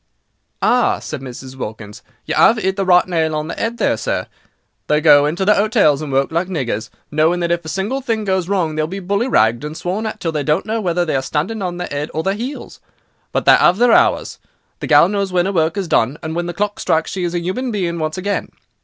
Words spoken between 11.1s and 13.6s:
are standing on their 'ead or their 'eels. But they